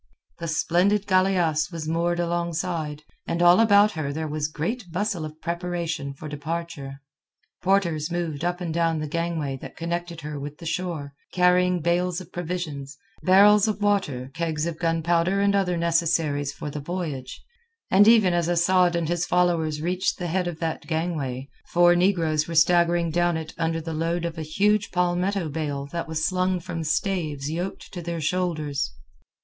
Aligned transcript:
The 0.39 0.47
splendid 0.47 1.05
galeasse 1.05 1.71
was 1.71 1.87
moored 1.87 2.19
alongside, 2.19 3.03
and 3.27 3.39
all 3.39 3.59
about 3.59 3.91
her 3.91 4.11
there 4.11 4.27
was 4.27 4.47
great 4.47 4.91
bustle 4.91 5.23
of 5.25 5.39
preparation 5.41 6.15
for 6.15 6.27
departure. 6.27 7.01
Porters 7.61 8.09
moved 8.09 8.43
up 8.43 8.61
and 8.61 8.73
down 8.73 8.97
the 8.97 9.05
gangway 9.07 9.57
that 9.57 9.77
connected 9.77 10.21
her 10.21 10.39
with 10.39 10.57
the 10.57 10.65
shore, 10.65 11.13
carrying 11.33 11.81
bales 11.81 12.19
of 12.19 12.31
provisions, 12.33 12.97
barrels 13.21 13.67
of 13.67 13.79
water, 13.79 14.31
kegs 14.33 14.65
of 14.65 14.79
gunpowder, 14.79 15.39
and 15.39 15.53
other 15.53 15.77
necessaries 15.77 16.51
for 16.51 16.71
the 16.71 16.79
voyage, 16.79 17.39
and 17.91 18.07
even 18.07 18.33
as 18.33 18.49
Asad 18.49 18.95
and 18.95 19.07
his 19.07 19.27
followers 19.27 19.83
reached 19.83 20.17
the 20.17 20.25
head 20.25 20.47
of 20.47 20.57
that 20.61 20.87
gangway, 20.87 21.47
four 21.67 21.95
negroes 21.95 22.47
were 22.47 22.55
staggering 22.55 23.11
down 23.11 23.37
it 23.37 23.53
under 23.59 23.79
the 23.79 23.93
load 23.93 24.25
of 24.25 24.39
a 24.39 24.41
huge 24.41 24.89
palmetto 24.89 25.47
bale 25.47 25.85
that 25.91 26.07
was 26.07 26.25
slung 26.25 26.59
from 26.59 26.83
staves 26.83 27.51
yoked 27.51 27.93
to 27.93 28.01
their 28.01 28.19
shoulders. 28.19 28.95